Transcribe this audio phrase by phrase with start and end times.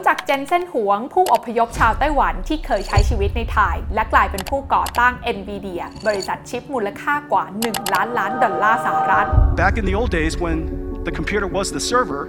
[0.00, 9.26] รู้จักเจนเซนหวง ผู้อพยพชาวไต้หวันที่เคยใช้ชีวิตในไทย และกลายเป็นผู้ก่อตั้ง NVIDIA บริษัทชิปมูลค่ากว่า 1 ล้านล้านดอลลาร์สหรัฐ
[9.62, 10.58] Back in the old days when
[11.06, 12.22] the computer was the server,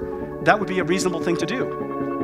[0.47, 1.61] that would be a reasonable thing to do.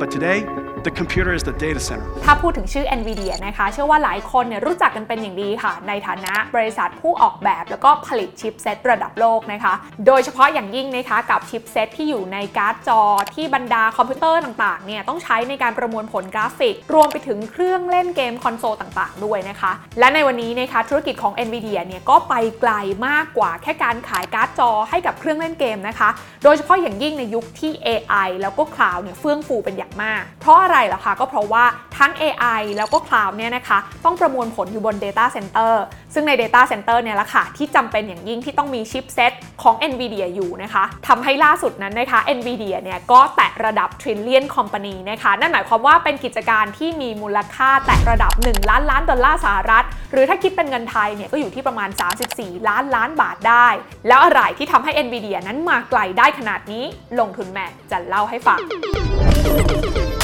[0.00, 0.38] But today,
[0.88, 2.08] the computer is the data center.
[2.24, 9.74] ถ้าพูดถึงชื่อ NVIDIA นะคะ เชื่อว่าหลายคนเนี่ยรู้จักกันเป็นอย่างดีค่ะ ในฐานะบริษัทผู้ออกแบบแล้วก็ผลิตชิปเซตระดับโลกนะคะ
[10.06, 13.00] โดยเฉพาะอย่างยิ่งนะคะกับชิปเซตที่อยู่ในการ์ดจอ
[13.34, 22.72] ที่บรรดาคอมพิวเตอร์ต่างๆ เนี่ยต้องใช้ในการประมวลผลกราฟิก รวมไปถึงเครื่องเล่นเกมคอนโซลต่างๆ ด้วยนะคะ และในวันนี้นะคะธุรกิจของ NVIDIA เนี่ยก็ไปไกล
[23.06, 26.08] มากกว่าแค่การขายการ์ดจอให้กับเครื่องเล่นเกมนะคะ
[26.44, 31.64] โดยเฉพาะอย่างยิ่งในยุคที่ AI แล้วก็ Cloud เนี่ยเฟื่องฟูเป็นอย่างมาก เพราะอะไรล่ะคะก็เพราะว่า
[31.98, 35.74] ทั้ง AI แล้วก็ Cloud เนี่ยนะคะต้องประมวลผลอยู่บน Data Center
[36.14, 51.90] ซึ่งใน Data Center เนี่ยละค่ะที่จำเป็นอย่างยิ่งที่ต้องมีชิปเซตของ NVIDIA อยู่นะคะทำให้ล่าสุดนั้นนะคะ NVIDIA เนี่ยก็แตะระดับ Trillion Company นะคะนั่นหมายความว่าเป็นกิจการที่มีมูลค่าแตะระดับ 1 ล้านล้านดอลลาร์สหรัฐ หรือถ้าคิดเป็นเงินไทยเนี่ยก็อยู่ที่ประมาณ
[52.28, 53.66] 34 ล้านล้านบาทได้
[54.08, 56.84] แล้วอะไรที่ทำให้ NVIDIA นั้นมาไกลได้ขนาดนี้
[57.18, 58.58] ลงทุนแมนจะเล่าให้ฟัง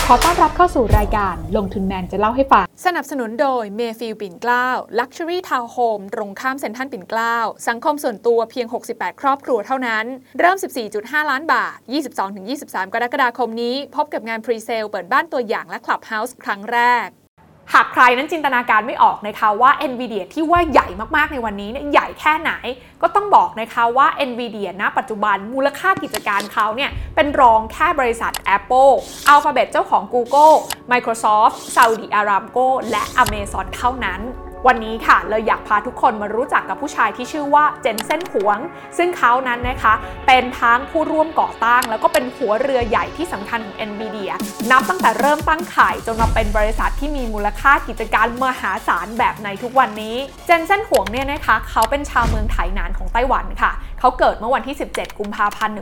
[0.08, 7.36] ขอต้อนรับเข้าสู่รายการลงทุนแมนจะเล่าให้ฟัง สนับสนุนโดยเมฟิลปิ่นเกล้า Luxury Town Home ตรงข้ามเซ็นทรัลปิ่นเกล้า
[7.68, 10.04] สังคมส่วนตัวเพียง 68 ครอบครัวเท่านั้น
[10.38, 10.56] เริ่ม
[10.94, 11.76] 14.5 ล้านบาท
[12.36, 17.08] 22-23 กรกฎาคมนี้ พบกับงาน presale เปิดบ้านตัวอย่างและ clubhouse ครั้งแรก
[17.72, 22.52] หากใครนั้นจินตนาการไม่ออกนะคะว่า NVIDIA ที่ว่าใหญ่มากๆในวันนี้เนี่ยใหญ่แค่ไหน
[23.02, 28.92] ก็ต้องบอกนะคะว่า NVIDIA ณปัจจุบันมูลค่ากิจการเขาเนี่ยเป็นรองแค่บริษัท Apple
[29.32, 30.54] Alphabet เจ้าของ Google
[30.92, 34.20] Microsoft Saudi Aramco และ Amazon เท่านั้น
[34.68, 38.58] วันนี้ค่ะเลยอยากพาทุกคนมารู้จักกับผู้ชายที่ชื่อว่าเจนเซนหวง
[38.98, 39.94] ซึ่งเขานั้นนะคะ
[40.26, 44.32] เป็นทั้งผู้ร่วมก่อตั้ง แล้วก็เป็นหัวเรือใหญ่ที่สำคัญของ NVIDIA
[44.70, 55.74] นับตั้งแต่เริ่มตั้งขายจนมาเป็นบริษัทที่มีมูลค่ากิจการมหาศาลแบบในทุกวันนี้ เจนเซนหวงเนี่ยนะคะเขาเป็นชาวเมืองไถหนานของไต้หวันค่ะ เขาเกิดเมื่อวันที่ 17 กุมภาพันธ์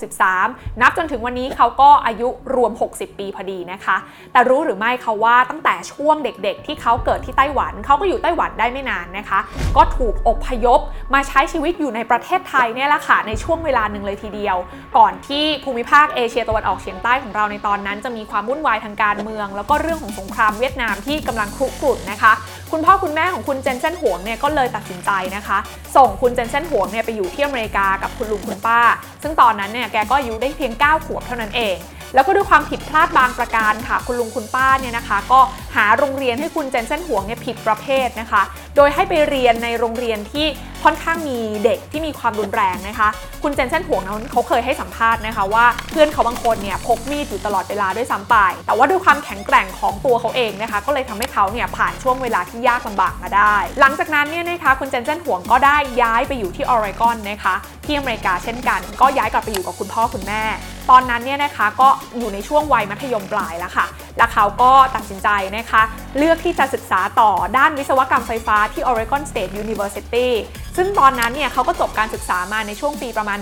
[0.00, 3.96] 1963 นับจนถึงวันนี้เขาก็อายุรวม 60 ปีพอดีนะคะ
[4.32, 9.40] แต่รู้หรือไม่เขาว่าตั้งแต่ช่วงเด็กๆ ที่เขาเกิดที่ไต้หวันเขาก็อยู่ไต้หวันได้ไม่นานนะคะ
[9.76, 10.80] ก็ถูกอพยพ
[11.14, 14.56] มาใช้ชีวิตอยู่ในประเทศไทยเนี่ยแหละค่ะในช่วงเวลาหนึ่งเลยทีเดียว
[14.96, 22.32] ก่อนที่ภูมิภาคเอเชียตะวันออกเฉียงใต้ของเราในตอนนั้น จะมีความวุ่นวายทางการเมือง แล้วก็เรื่องของสงครามเวียดนามที่กำลังครุกรุ่นนะคะ
[22.72, 25.58] คุณพ่อคุณแม่ของคุณเจนเซนหวงเนี่ยก็เลยตัดสินใจนะคะ
[25.96, 28.80] ส่งคุณเจนเซนหวงเนี่ยไปอยู่ที่อเมริกากับคุณลุงคุณป้า
[29.22, 31.76] ซึ่งตอนนั้นเนี่ยแกก็อายุได้เพียง 9 ขวบเท่านั้นเอง
[32.14, 35.40] แล้วก็ด้วยความผิดพลาดบางประการค่ะ คุณลุงคุณป้าเนี่ยนะคะ ก็
[35.76, 38.42] หาโรงเรียนให้คุณเจนเซนหวงเนี่ยผิดประเภทนะคะ
[38.76, 40.46] โดยให้ไปเรียนในโรงเรียนที่
[40.84, 43.08] ค่อนข้างมีเด็กที่มีความรุนแรงนะคะ
[43.42, 57.54] คุณเจนเซนห่วงนั้นเขาเคยให้สัมภาษณ์นะคะว่าเพื่อนเขาบางคนเนี่ยพกมีดอยู่ตลอดเวลาด้วยซ้ำไป แต่ว่าด้วยความแข็งแกร่งของตัวเขาเองนะคะ ก็เลยทำให้เขาเนี่ยผ่านช่วงเวลาที่ยากลำบากมาได้ หลังจากนั้นเนี่ยนะคะคุณเจนเซนห่วงก็ได้ย้ายไปอยู่ที่ออริกอนนะคะ
[57.86, 60.42] ที่อเมริกาเช่นกัน ก็ย้ายกลับไปอยู่กับคุณพ่อคุณแม่
[60.90, 65.82] ตอนนั้นเนี่ยนะคะก็อยู่ในช่วงวัยมัธยมปลายแล้วค่ะ แล้วเขาก็ตัดสินใจนะคะ
[66.18, 70.28] เลือกที่จะศึกษาต่อด้านวิศวกรรมไฟฟ้าที่ Oregon State University
[70.76, 73.38] ซึ่งตอนนั้นเนี่ยเขาก็จบการศึกษามาในช่วงปีประมาณ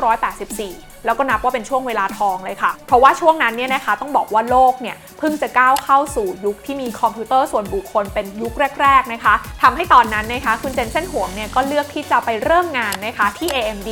[0.00, 8.52] 1984แล้วก็นับว่าเป็นช่วงเวลาทองเลยค่ะ เพราะว่าช่วงนั้นเนี่ยนะคะต้องบอกว่าโลกเนี่ยเพิ่งจะก้าวเข้าสู่ยุคที่มีคอมพิวเตอร์ส่วนบุคคลเป็นยุค
[8.82, 13.90] แรก ๆนะคะทำให้ตอนนั้นนะคะคุณเจนเซน หวงเนี่ยก็เลือกที่จะไปเริ่มงานนะคะที่ AMD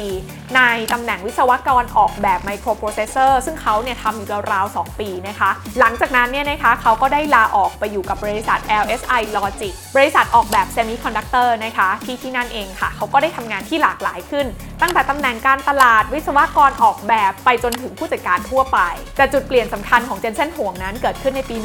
[0.57, 0.61] ใน
[0.93, 14.47] ตำแหน่งวิศวกรออกแบบไมโครโปรเซสเซอร์ซึ่งเขาเนี่ยทำอยู่ราวๆ2ปีนะคะ หลังจากนั้นเนี่ยนะคะเขาก็ได้ลาออกไปอยู่กับบริษัท LSI Logic บริษัทออกแบบเซมิคอนดักเตอร์นะคะที่ที่นั่นเองค่ะ เขาก็ได้ทำงานที่หลากหลายขึ้น
[14.83, 18.79] ตั้งแต่ตำแหน่งการตลาดวิศวกรออกแบบไปจนถึงผู้จัดการทั่วไป
[19.17, 21.57] แต่จุดเปลี่ยนสำคัญของเจนเซน หวงนั้นเกิดขึ้นในปี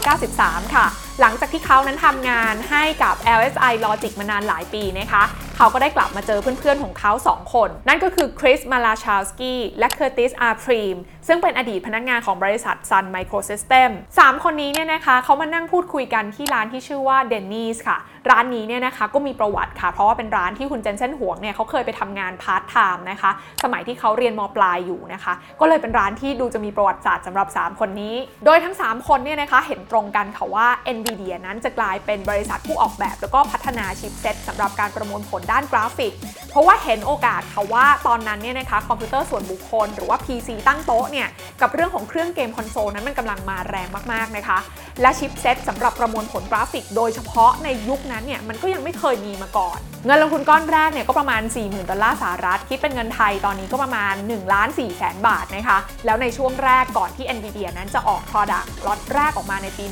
[0.00, 0.86] 1993 ค่ะ
[1.20, 5.24] หลังจากที่เขานั้นทำงานให้กับ LSI Logic มานานหลายปีนะคะ
[5.56, 10.54] เขาก็ได้กลับมาเจอเพื่อนๆของเขา 2 คน นั่นก็คือ Chris Malachowsky และ Curtis R.
[10.56, 10.96] Priem
[11.28, 17.98] ซึ่งเป็นอดีตพนักงานของบริษัท Sun Microsystems 3 คนนี้เนี่ยนะคะเขามานั่งพูดคุยกันที่ร้านที่ชื่อว่า Denny's ค่ะ
[18.30, 23.30] ร้านนี้เนี่ยนะคะก็มีประวัติค่ะ เพราะว่าเป็นร้านที่คุณเจนเซนหวงเนี่ยเขาเคยไปทำงานพาร์ทไทม์นะคะ
[23.64, 28.14] สมัยที่เขาเรียนมปลายอยู่นะคะ ก็เลยเป็นร้านที่ดูจะมีประวัติศาสตร์สำหรับ 3 คนนี้
[28.44, 30.66] โดยทั้ง 3 คนเนี่ยนะคะเห็นตรงกันค่ะว่า
[30.96, 36.12] NVIDIA นั้นจะกลายเป็นบริษัทผู้ออกแบบ แล้วก็พัฒนาชิปเซตสำหรับการประมวลผลด้านกราฟิก
[36.50, 41.17] เพราะว่าเห็นโอกาสค่ะว่าตอนนั้นเนี่ยนะคะคอมพิวเตอร์ส่วนบุคคล หรือว่า PC ตั้งโต๊ะเนี่ย
[41.60, 44.58] กับเรื่องของเครื่องเกมคอนโซลนั้นมันกำลังมาแรงมากๆนะคะ
[45.00, 59.84] และชิปเซตสำหรับประมวลผลกราฟิก โดยเฉพาะในยุคนั้นเนี่ยมันก็ยังไม่เคยมีมาก่อน เงินลงทุนก้อนแรกเนี่ยก็ประมาณ 40,000 ดอลลาร์สหรัฐ คิดเป็นเงินไทยตอนนี้ก็ประมาณ1ล้าน4แสนบาทนะคะแล้วในช่วงแรกก่อนที่ NVIDIA นั้นจะออก Product ล็อตแรกออกมาในปี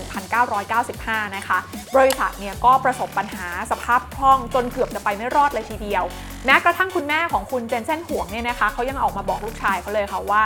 [0.65, 1.59] 1995 นะคะ
[1.97, 6.05] บริษัทเนี่ยก็ประสบปัญหาสภาพคล่องจนเกือบจะไปไม่รอดเลยทีเดียว
[6.45, 10.43] แม้กระทั่งคุณแม่ของคุณเจนเซนห่วงเนี่ยนะคะเขายังออกมาบอกลูกชายเขาเลยค่ะว่า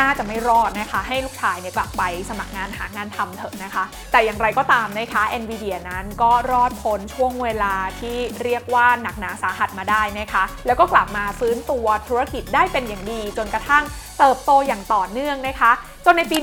[0.00, 13.84] น่าจะไม่รอดนะคะ ให้ลูกชายเนี่ยกลับไปสมัครงานหางานทำเถอะนะคะ แต่อย่างไรก็ตามนะคะ NVIDIA นั้นก็รอดพ้นช่วงเวลาที่เรียกว่าหนักหนาสาหัสมาได้นะคะ แล้วก็กลับมาฟื้นตัวธุรกิจได้เป็นอย่างดี จนกระทั่ง
[14.18, 15.72] เติบโตอย่างต่อเนื่องนะคะ
[16.06, 16.38] จนในปี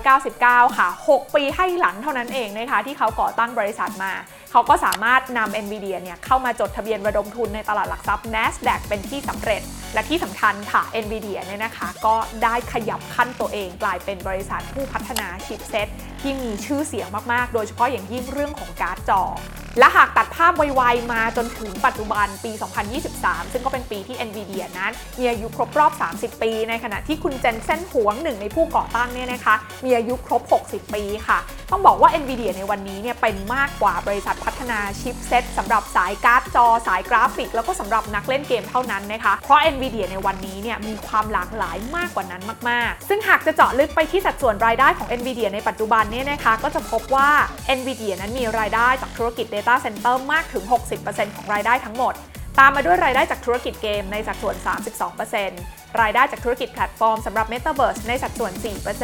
[0.00, 4.12] 1999 ค่ะ 6 ปีให้หลังเท่านั้นเองนะคะที่เขาก่อตั้งบริษัทมา
[4.50, 9.62] เขาก็สามารถนำ NVIDIA เนี่ยเข้ามาจดทะเบียนระดมทุนในตลาดหลักทรัพย์ NASDAQ เป็นที่สำเร็จ
[9.94, 15.88] และที่สำคัญค่ะ NVIDIA เนี่ยนะคะ ก็ได้ขยับขั้นตัวเองกลายเป็นบริษัทผู้พัฒนาชิปเซต
[16.20, 19.22] ที่มีชื่อเสียงมาก ๆ โดยเฉพาะอย่างยิ่งเรื่องของการ์ดจอ
[19.78, 22.52] และหากตัดภาพไวๆมาจนถึงปัจจุบันปี
[23.02, 29.54] 2023 ซึ่งก็เป็นปีที่ NVIDIA นั้นมีอายุครบรอบ 30 ปี ในขณะที่คุณเจนเซนหวงหนึ่งในผู้กก่อตั้งเนี่ยนะคะ
[29.84, 31.38] มีอายุครบ 60 ปีค่ะ
[31.70, 47.28] ต้องบอกว่า NVIDIA ในวันนี้เนี่ยเป็นมากกว่าบริษัทพัฒนาชิปเซตสำหรับสายการ์ดจอ สายกราฟิก แล้วก็สำหรับนักเล่นเกมเท่านั้นนะคะ เพราะ NVIDIA ในวันนี้เนี่ยมีความหลากหลายมากกว่านั้นมาก ๆ ซึ่งหากจะเจาะลึกไปที่สัดส่วนรายได้ของ NVIDIA ในปัจจุบันเนี่ยนะคะก็จะพบว่า
[47.78, 50.64] NVIDIA นั้นมีรายได้จากธุรกิจ Data Center มากถึง
[51.00, 52.14] 60%ของรายได้ทั้งหมด
[52.58, 54.56] ตามมาด้วยรายได้จากธุรกิจเกมในสัดส่วน
[55.28, 58.52] 32%รายได้จากธุรกิจแพลตฟอร์มสำหรับ Metaverse ในสัดส่วน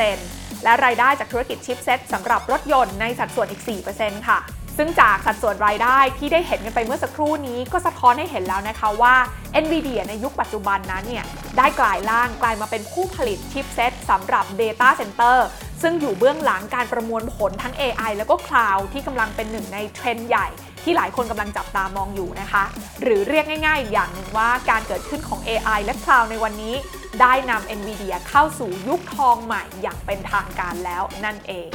[0.06, 3.62] 4%และรายได้จากธุรกิจชิปเซ็ตสำหรับรถยนต์ในสัดส่วนอีก
[3.96, 4.38] 4%ค่ะ
[4.76, 9.14] ซึ่งจากสัดส่วนรายได้ที่ได้เห็นกันไปเมื่อสักครู่นี้ก็สะท้อนให้เห็นแล้วนะคะว่า
[9.62, 11.24] NVIDIA ในยุคปัจจุบันนั้นเนี่ย
[11.58, 15.38] ได้กลายร่างกลายมาเป็นผู้ผลิตชิปเซ็ตสำหรับ Data Center
[15.82, 20.48] ซึ่งอยู่เบื้องหลังการประมวลผลทั้ง AI แล้วก็ Cloud ที่กำลังเป็นหนึ่งในเทรนด์ใหญ่
[20.86, 22.64] ที่หลายคนกำลังจับตามองอยู่นะคะ
[23.02, 26.74] หรือเรียกง่ายๆ อย่างหนึ่งว่าการเกิดขึ้นของ AI และ Cloud ในวันนี้
[27.20, 31.68] ได้นำ NVIDIA เข้าสู่ยุคทองใหม่อย่างเป็นทางการแล้วนั่นเอง